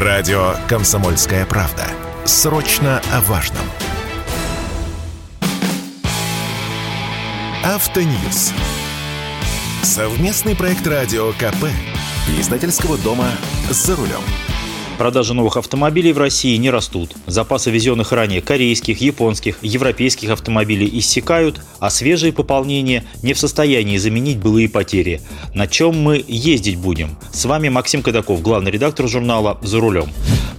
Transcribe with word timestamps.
Радио 0.00 0.54
«Комсомольская 0.68 1.44
правда». 1.44 1.84
Срочно 2.24 3.02
о 3.12 3.20
важном. 3.22 3.64
Автоньюз. 7.64 8.52
Совместный 9.82 10.54
проект 10.54 10.86
радио 10.86 11.32
КП. 11.32 11.66
Издательского 12.38 12.96
дома 12.98 13.26
«За 13.70 13.96
рулем». 13.96 14.22
Продажи 14.98 15.32
новых 15.32 15.56
автомобилей 15.56 16.12
в 16.12 16.18
России 16.18 16.56
не 16.56 16.70
растут. 16.70 17.14
Запасы 17.26 17.70
везенных 17.70 18.10
ранее 18.10 18.42
корейских, 18.42 19.00
японских, 19.00 19.58
европейских 19.62 20.30
автомобилей 20.30 20.90
иссякают, 20.92 21.60
а 21.78 21.88
свежие 21.88 22.32
пополнения 22.32 23.04
не 23.22 23.32
в 23.32 23.38
состоянии 23.38 23.96
заменить 23.96 24.38
былые 24.38 24.68
потери. 24.68 25.20
На 25.54 25.68
чем 25.68 26.02
мы 26.02 26.24
ездить 26.26 26.78
будем? 26.78 27.16
С 27.32 27.44
вами 27.44 27.68
Максим 27.68 28.02
Кадаков, 28.02 28.42
главный 28.42 28.72
редактор 28.72 29.06
журнала 29.06 29.58
«За 29.62 29.78
рулем». 29.78 30.10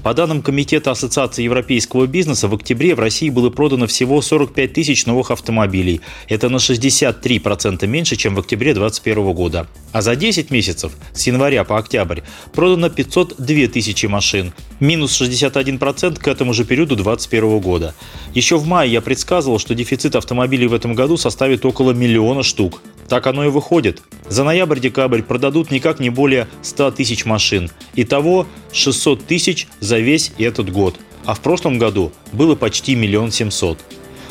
По 0.03 0.13
данным 0.13 0.41
Комитета 0.41 0.91
Ассоциации 0.91 1.43
европейского 1.43 2.07
бизнеса, 2.07 2.47
в 2.47 2.55
октябре 2.55 2.95
в 2.95 2.99
России 2.99 3.29
было 3.29 3.49
продано 3.49 3.85
всего 3.85 4.21
45 4.21 4.71
тысяч 4.71 5.05
новых 5.05 5.29
автомобилей. 5.29 5.99
Это 6.29 6.47
на 6.47 6.55
63% 6.55 7.85
меньше, 7.85 8.15
чем 8.15 8.35
в 8.35 8.39
октябре 8.39 8.73
2021 8.73 9.33
года. 9.33 9.67
А 9.91 10.01
за 10.01 10.15
10 10.15 10.51
месяцев, 10.51 10.93
с 11.13 11.27
января 11.27 11.65
по 11.65 11.77
октябрь, 11.77 12.21
продано 12.53 12.89
502 12.89 13.67
тысячи 13.67 14.05
машин. 14.05 14.53
Минус 14.79 15.19
61% 15.19 16.17
к 16.17 16.27
этому 16.27 16.53
же 16.53 16.63
периоду 16.63 16.95
2021 16.95 17.59
года. 17.59 17.93
Еще 18.33 18.57
в 18.57 18.65
мае 18.65 18.89
я 18.91 19.01
предсказывал, 19.01 19.59
что 19.59 19.75
дефицит 19.75 20.15
автомобилей 20.15 20.67
в 20.67 20.73
этом 20.73 20.95
году 20.95 21.17
составит 21.17 21.65
около 21.65 21.91
миллиона 21.91 22.43
штук. 22.43 22.81
Так 23.09 23.27
оно 23.27 23.43
и 23.43 23.49
выходит. 23.49 24.01
За 24.29 24.43
ноябрь-декабрь 24.43 25.23
продадут 25.23 25.71
никак 25.71 25.99
не 25.99 26.11
более 26.11 26.47
100 26.61 26.91
тысяч 26.91 27.25
машин. 27.25 27.71
Итого 27.95 28.45
600 28.71 29.25
тысяч 29.25 29.67
за 29.79 29.97
весь 29.97 30.31
этот 30.37 30.71
год. 30.71 30.99
А 31.25 31.33
в 31.33 31.41
прошлом 31.41 31.79
году 31.79 32.11
было 32.31 32.55
почти 32.55 32.95
миллион 32.95 33.31
семьсот. 33.31 33.79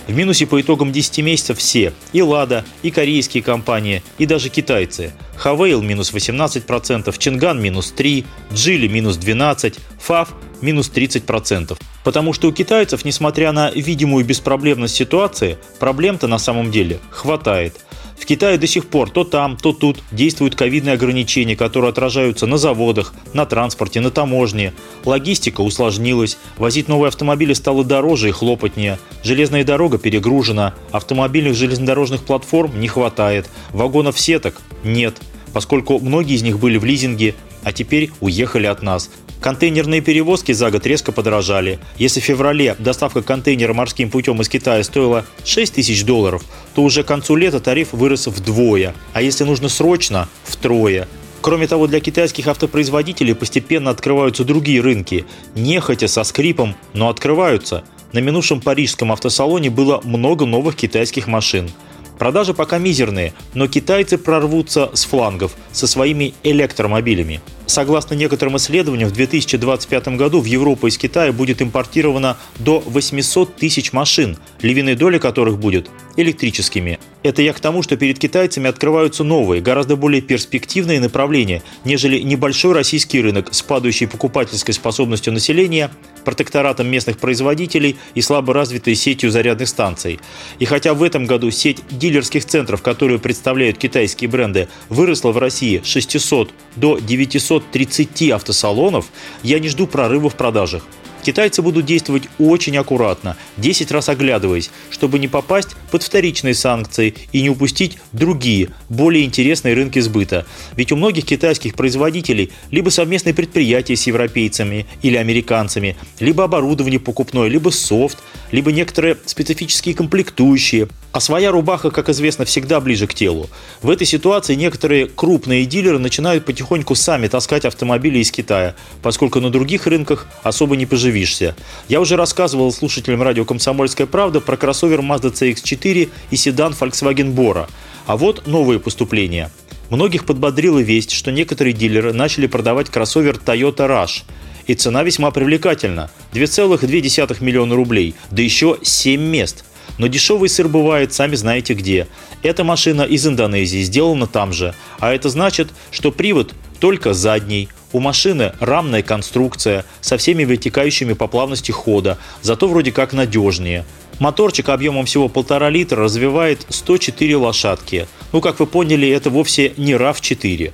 В 0.06 0.14
минусе 0.14 0.47
по 0.47 0.58
итогам 0.58 0.91
10 0.91 1.19
месяцев 1.19 1.58
все– 1.58 1.92
и 2.14 2.23
«Лада», 2.23 2.64
и 2.83 2.91
корейские 2.91 3.42
компании, 3.42 4.03
и 4.17 4.25
даже 4.25 4.48
китайцы. 4.48 5.12
Хавейл– 5.36 5.83
минус 5.83 6.14
18%, 6.14 7.14
Чинган– 7.19 7.61
минус 7.62 7.92
3%, 7.95 8.25
Джили– 8.55 8.89
минус 8.89 9.19
12%, 9.19 9.77
ФАФ– 10.01 10.33
минус 10.62 10.91
30%. 10.95 11.77
Потому 12.05 12.33
что 12.33 12.48
у 12.48 12.53
китайцев, 12.53 13.05
несмотря 13.05 13.53
на 13.53 13.70
видимую 13.70 14.25
беспроблемность 14.25 14.95
ситуации, 14.95 15.58
проблем-то 15.78 16.27
на 16.27 16.39
самом 16.39 16.70
деле 16.70 17.01
хватает– 17.11 17.77
в 18.19 18.27
Китае 18.27 18.58
до 18.58 18.66
сих 18.66 18.86
пор 18.86 19.11
то 19.11 19.24
там, 19.24 19.56
то 19.56 19.72
тут 19.72 20.00
действуют 20.11 20.55
ковидные 20.55 20.94
ограничения, 20.94 21.56
которые 21.56 21.91
отражаются 21.91 22.47
на 22.47 22.58
заводах, 22.58 23.14
на 23.33 23.47
транспорте, 23.47 24.00
на 24.00 24.11
таможне. 24.11 24.72
Логистика 25.05 25.61
усложнилась, 25.61 26.39
возить 26.56 26.89
новые 26.89 27.08
автомобили 27.08 27.52
стало 27.52 27.84
дороже 27.84 28.28
и 28.28 28.33
хлопотнее. 28.33 28.98
Железная 29.22 29.64
дорога 29.64 29.98
перегружена, 29.98 30.74
автомобильных 30.91 31.55
железнодорожных 31.55 32.22
платформ 32.22 32.80
не 32.80 32.89
хватает, 32.89 33.48
вагонов 33.72 34.19
сеток 34.19 34.61
нет, 34.84 35.16
поскольку 35.52 35.98
многие 35.98 36.34
из 36.34 36.42
них 36.42 36.58
были 36.58 36.78
в 36.78 36.84
лизинге, 36.84 37.34
а 37.62 37.72
теперь 37.72 38.11
уехали 38.20 38.66
от 38.66 38.83
нас. 38.83 39.11
Контейнерные 39.41 40.00
перевозки 40.00 40.53
за 40.53 40.70
год 40.70 40.84
резко 40.86 41.12
подорожали. 41.12 41.78
Если 41.97 42.20
в 42.20 42.25
феврале 42.25 42.75
доставка 42.78 43.22
контейнера 43.22 43.72
морским 43.72 44.11
путем 44.11 44.41
из 44.41 44.48
Китая 44.48 44.83
стоила 44.83 45.25
6 45.45 45.75
тысяч 45.75 46.05
долларов, 46.05 46.42
то 46.75 46.83
уже 46.83 47.05
к 47.05 47.06
концу 47.06 47.36
лета 47.36 47.61
тариф 47.61 47.92
вырос 47.92 48.27
вдвое, 48.27 48.95
а 49.12 49.22
если 49.22 49.45
нужно 49.45 49.69
срочно– 49.69 50.28
втрое. 50.45 51.06
Кроме 51.41 51.69
того, 51.69 51.86
для 51.86 52.00
китайских 52.00 52.48
автопроизводителей 52.48 53.34
постепенно 53.34 53.91
открываются 53.91 54.45
другие 54.45 54.80
рынки. 54.80 55.25
Нехотя, 55.55 56.08
со 56.08 56.25
скрипом, 56.25 56.75
но 56.95 57.08
открываются. 57.08 57.84
На 58.12 58.19
минувшем 58.19 58.61
парижском 58.61 59.12
автосалоне 59.12 59.70
было 59.70 60.00
много 60.02 60.47
новых 60.47 60.75
китайских 60.75 61.28
машин. 61.28 61.70
Продажи 62.19 62.55
пока 62.55 62.79
мизерные, 62.79 63.34
но 63.55 63.68
китайцы 63.68 64.18
прорвутся 64.18 64.90
с 64.92 65.05
флангов 65.05 65.57
со 65.70 65.86
своими 65.86 66.34
электромобилями. 66.42 67.40
Согласно 67.68 68.14
некоторым 68.14 68.56
исследованиям, 68.56 69.11
в 69.11 69.12
2025 69.12 70.08
году 70.17 70.40
в 70.40 70.46
Европу 70.46 70.86
из 70.86 70.96
Китая 70.96 71.34
будет 71.34 71.61
импортировано 71.61 72.39
до 72.58 72.80
800 72.80 73.56
тысяч 73.56 73.92
машин, 73.92 74.39
львиная 74.62 74.96
доля 74.96 75.18
которых 75.18 75.58
будет 75.58 75.90
электрическими. 76.17 76.98
Это 77.23 77.42
я 77.42 77.52
к 77.52 77.61
тому, 77.61 77.83
что 77.83 77.98
перед 77.98 78.18
китайцами 78.18 78.70
открываются 78.70 79.23
новые, 79.23 79.61
гораздо 79.61 79.96
более 79.96 80.23
перспективные 80.23 80.98
направления, 80.98 81.62
нежели 81.84 82.18
небольшой 82.20 82.73
российский 82.73 83.20
рынок 83.20 83.52
с 83.52 83.61
падающей 83.61 84.08
покупательской 84.08 84.73
способностью 84.73 85.34
населения, 85.34 85.90
протекторатом 86.28 86.89
местных 86.89 87.16
производителей 87.16 87.96
и 88.14 88.20
слабо 88.20 88.52
развитой 88.52 88.94
сетью 88.94 89.30
зарядных 89.30 89.66
станций. 89.66 90.20
И 90.58 90.66
хотя 90.66 90.92
в 90.92 91.02
этом 91.02 91.24
году 91.24 91.50
сеть 91.50 91.78
дилерских 91.90 92.44
центров, 92.44 92.83
которые 92.83 93.18
представляют 93.18 93.78
китайские 93.78 94.28
бренды, 94.28 94.68
выросла 94.90 95.33
в 95.33 95.39
России 95.39 95.80
с 95.83 95.86
600 95.86 96.50
до 96.77 96.98
930 96.98 98.30
автосалонов, 98.30 99.06
я 99.42 99.58
не 99.58 99.70
жду 99.70 99.86
прорыва 99.86 100.28
в 100.28 100.34
продажах. 100.34 100.83
Китайцы 101.28 101.61
будут 101.61 101.84
действовать 101.84 102.22
очень 102.39 102.78
аккуратно, 102.78 103.36
10 103.58 103.92
раз 103.92 104.08
оглядываясь, 104.08 104.70
чтобы 104.89 105.18
не 105.18 105.28
попасть 105.28 105.77
под 105.90 106.02
вторичные 106.02 106.55
санкции 106.55 107.14
и 107.33 107.42
не 107.42 107.50
упустить 107.50 107.98
другие, 108.12 108.70
более 108.89 109.27
интересные 109.27 109.74
рынки 109.74 109.98
сбыта. 109.98 110.46
Ведь 110.74 110.90
у 110.90 110.96
многих 110.96 111.27
китайских 111.27 111.74
производителей 111.74 112.50
либо 112.70 112.89
совместные 112.89 113.34
предприятия 113.34 113.94
с 113.94 114.06
европейцами 114.06 114.86
или 115.02 115.16
американцами, 115.16 115.98
либо 116.18 116.44
оборудование 116.44 116.98
покупное, 116.98 117.48
либо 117.48 117.68
софт, 117.68 118.16
либо 118.50 118.72
некоторые 118.72 119.18
специфические 119.27 119.95
комплектующие. 119.95 120.89
А 121.12 121.20
своя 121.20 121.50
рубаха, 121.50 121.90
как 121.90 122.08
известно, 122.10 122.45
всегда 122.45 122.80
ближе 122.80 123.06
к 123.06 123.14
телу. 123.14 123.48
В 123.83 123.90
этой 123.90 124.06
ситуации 124.06 124.55
некоторые 124.55 125.06
крупные 125.06 125.64
дилеры 125.64 125.98
начинают 125.98 126.45
потихоньку 126.45 126.95
сами 126.95 127.28
таскать 127.28 127.64
автомобили 127.64 128.19
из 128.19 128.31
Китая, 128.31 128.75
поскольку 129.02 129.40
на 129.40 129.50
других 129.50 129.87
рынках 129.87 130.26
особо 130.43 130.76
не 130.76 130.87
поживишься. 131.19 131.55
Я 131.88 132.00
уже 132.00 132.17
рассказывал 132.17 132.73
слушателям 132.73 133.23
радио 133.23 133.44
«Комсомольская 133.44 134.06
правда» 134.06 134.40
про 134.40 134.56
кроссовер 134.56 135.00
Mazda 135.00 135.32
CX-4 135.32 136.08
и 136.31 136.37
седан 136.37 136.73
Volkswagen 136.73 137.34
Bora. 137.34 137.69
А 138.06 138.17
вот 138.17 138.46
новые 138.46 138.79
поступления. 138.79 139.50
Многих 139.90 140.25
подбодрила 140.26 140.78
весть, 140.78 141.12
что 141.12 141.31
некоторые 141.31 141.73
дилеры 141.73 142.12
начали 142.12 142.46
продавать 142.46 142.90
кроссовер 142.90 143.40
Toyota 143.44 143.88
Rush– 143.88 144.23
и 144.67 144.75
цена 144.75 145.02
весьма 145.02 145.31
привлекательна– 145.31 146.11
2,2 146.34 147.43
миллиона 147.43 147.75
рублей, 147.75 148.14
да 148.31 148.43
еще 148.43 148.76
7 148.82 149.19
мест. 149.19 149.64
Но 149.96 150.08
дешевый 150.08 150.50
сыр 150.50 150.69
бывает, 150.69 151.14
сами 151.14 151.37
знаете 151.37 151.73
где. 151.73 152.06
Эта 152.43 152.64
машина 152.64 153.00
из 153.00 153.26
Индонезии, 153.26 153.82
сделана 153.82 154.26
там 154.26 154.52
же. 154.52 154.75
А 155.00 155.14
это 155.14 155.31
значит, 155.31 155.69
что 155.90 156.12
привод 156.12 156.52
только 156.81 157.14
задний. 157.14 157.70
У 157.93 158.00
машины 158.00 158.53
рамная 158.61 159.03
конструкция 159.03 159.85
со 160.00 160.19
всеми 160.19 160.44
вытекающими 160.44 161.15
по 161.15 161.26
плавности 161.26 161.73
хода, 161.73 162.19
зато 162.43 162.69
вроде 162.69 162.93
как 162.93 163.12
надежнее. 163.12 163.85
Моторчик 164.19 164.69
объемом 164.69 165.06
всего 165.06 165.29
полтора 165.29 165.71
литра 165.71 166.03
развивает 166.03 166.67
104 166.69 167.37
лошадки. 167.37 168.09
Ну, 168.32 168.41
как 168.41 168.61
вы 168.61 168.67
поняли, 168.67 169.09
это 169.09 169.31
вовсе 169.31 169.73
не 169.76 169.93
RAV4. 169.93 170.73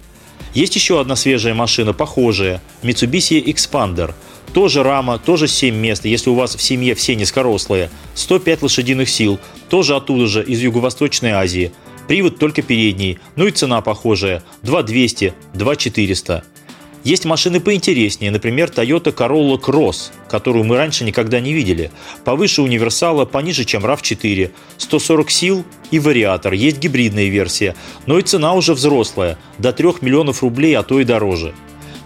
Есть 0.54 0.76
еще 0.76 1.00
одна 1.00 1.14
свежая 1.14 1.54
машина, 1.54 1.92
похожая– 1.92 2.62
Mitsubishi 2.82 3.44
Expander. 3.44 4.14
Тоже 4.52 4.82
рама, 4.82 5.18
тоже 5.18 5.46
7 5.46 5.74
мест, 5.74 6.04
если 6.04 6.30
у 6.30 6.34
вас 6.34 6.54
в 6.56 6.62
семье 6.62 6.94
все 6.94 7.16
низкорослые. 7.16 7.90
105 8.14 8.62
лошадиных 8.62 9.08
сил, 9.08 9.38
тоже 9.68 9.94
оттуда 9.96 10.26
же, 10.26 10.44
из 10.44 10.60
Юго-Восточной 10.60 11.32
Азии. 11.32 11.72
Привод 12.08 12.38
только 12.38 12.62
передний, 12.62 13.18
ну 13.36 13.46
и 13.46 13.50
цена 13.50 13.80
похожая– 13.80 14.42
2200, 14.62 15.34
2400. 15.54 16.44
Есть 17.04 17.26
машины 17.26 17.60
поинтереснее, 17.60 18.30
например, 18.30 18.70
Toyota 18.70 19.14
Corolla 19.14 19.60
Cross, 19.60 20.10
которую 20.26 20.64
мы 20.64 20.78
раньше 20.78 21.04
никогда 21.04 21.38
не 21.38 21.52
видели. 21.52 21.90
Повыше 22.24 22.62
универсала, 22.62 23.26
пониже, 23.26 23.66
чем 23.66 23.84
RAV4. 23.84 24.50
140 24.78 25.30
сил 25.30 25.64
и 25.90 25.98
вариатор, 25.98 26.54
есть 26.54 26.78
гибридная 26.78 27.28
версия, 27.28 27.76
но 28.06 28.18
и 28.18 28.22
цена 28.22 28.54
уже 28.54 28.72
взрослая, 28.72 29.38
до 29.58 29.74
3 29.74 29.96
миллионов 30.00 30.42
рублей, 30.42 30.74
а 30.78 30.82
то 30.82 30.98
и 30.98 31.04
дороже. 31.04 31.54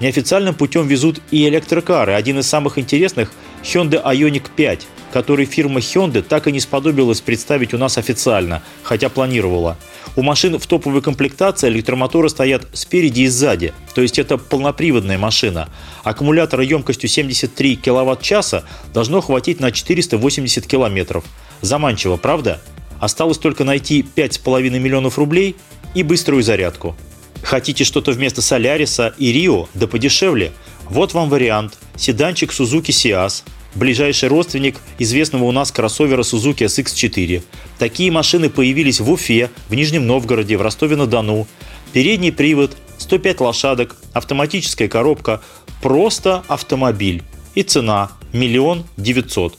Неофициальным 0.01 0.55
путем 0.55 0.89
везут 0.89 1.21
и 1.31 1.47
электрокары. 1.49 2.15
Один 2.15 2.41
из 2.41 2.49
самых 2.49 2.77
интересных– 2.77 3.33
Hyundai 3.63 4.03
Ioniq 4.05 4.51
5, 4.55 4.87
который 5.13 5.47
фирма 5.47 5.81
Hyundai 5.81 6.23
так 6.23 6.47
и 6.47 6.53
не 6.53 6.61
сподобилась 6.61 7.21
представить 7.21 7.75
у 7.75 7.79
нас 7.79 7.99
официально, 7.99 8.63
хотя 8.83 9.09
планировала. 9.09 9.77
У 10.17 10.23
машин 10.23 10.59
в 10.59 10.67
топовой 10.67 11.03
комплектации 11.03 11.69
электромоторы 11.69 12.29
стоят 12.29 12.67
спереди 12.73 13.23
и 13.23 13.29
сзади, 13.29 13.73
то 13.95 14.03
есть 14.03 14.19
это 14.19 14.37
полноприводная 14.39 15.19
машина. 15.19 15.69
Аккумулятора 16.05 16.65
емкостью 16.65 17.09
73 17.09 17.77
кВт-часа 17.77 18.65
должно 18.93 19.21
хватить 19.21 19.61
на 19.61 19.71
480 19.71 20.67
км. 20.67 21.23
Заманчиво, 21.61 22.17
правда? 22.17 22.61
Осталось 23.01 23.39
только 23.39 23.65
найти 23.65 24.05
5,5 24.17 24.71
миллионов 24.79 25.19
рублей 25.19 25.57
и 25.95 26.03
быструю 26.03 26.43
зарядку. 26.43 26.97
Хотите 27.43 27.85
что-то 27.85 28.13
вместо 28.13 28.43
Соляриса 28.43 29.15
и 29.19 29.33
Рио, 29.33 29.69
да 29.75 29.87
подешевле? 29.87 30.53
Вот 30.89 31.15
вам 31.15 31.29
вариант. 31.29 31.79
Седанчик 31.97 32.51
Suzuki 32.51 32.91
Sias, 32.91 33.43
ближайший 33.79 34.29
родственник 34.29 34.77
известного 34.99 35.45
у 35.45 35.53
нас 35.53 35.73
кроссовера 35.73 36.23
Suzuki 36.23 36.67
SX4. 36.67 37.43
Такие 37.79 38.11
машины 38.11 38.51
появились 38.51 39.01
в 39.01 39.11
Уфе, 39.11 39.51
в 39.69 39.75
Нижнем 39.75 40.07
Новгороде, 40.07 40.57
в 40.57 40.63
Ростове-на-Дону. 40.63 41.47
Передний 41.93 42.33
привод, 42.33 42.77
105 42.99 43.41
лошадок, 43.41 43.97
автоматическая 44.13 44.89
коробка, 44.89 45.41
просто 45.81 46.43
автомобиль. 46.49 47.23
И 47.55 47.63
цена– 47.63 48.11
миллион 48.33 48.85
девятьсот. 48.97 49.57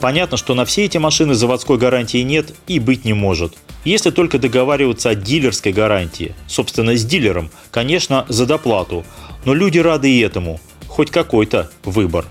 Понятно, 0.00 0.36
что 0.36 0.54
на 0.54 0.64
все 0.64 0.84
эти 0.84 0.98
машины 0.98 1.34
заводской 1.34 1.78
гарантии 1.78 2.18
нет 2.18 2.54
и 2.66 2.78
быть 2.78 3.04
не 3.04 3.12
может. 3.12 3.54
Если 3.84 4.10
только 4.10 4.38
договариваться 4.38 5.10
о 5.10 5.14
дилерской 5.14 5.72
гарантии. 5.72 6.34
Собственно, 6.48 6.96
с 6.96 7.04
дилером, 7.04 7.50
конечно, 7.70 8.26
за 8.28 8.46
доплату. 8.46 9.04
Но 9.44 9.54
люди 9.54 9.78
рады 9.78 10.10
и 10.10 10.20
этому. 10.20 10.60
Хоть 10.86 11.10
какой-то 11.10 11.70
выбор. 11.84 12.26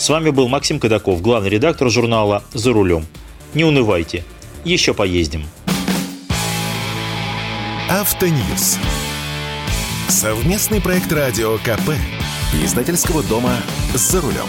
С 0.00 0.08
вами 0.08 0.30
был 0.30 0.48
Максим 0.48 0.80
Кадаков, 0.80 1.20
главный 1.20 1.50
редактор 1.50 1.90
журнала 1.90 2.42
«За 2.54 2.72
рулем». 2.72 3.04
Не 3.52 3.64
унывайте. 3.64 4.24
Еще 4.64 4.94
поездим. 4.94 5.44
Автоньюз. 7.90 8.78
Совместный 10.08 10.80
проект 10.80 11.12
радио 11.12 11.58
КП. 11.58 11.90
Издательского 12.64 13.22
дома 13.22 13.52
«За 13.92 14.22
рулем». 14.22 14.48